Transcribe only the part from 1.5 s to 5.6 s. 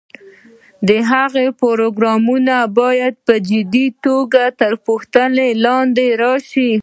پروګرامونه باید په جدي توګه تر پوښتنې